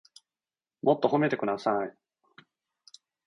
[0.81, 1.95] もっと褒めてください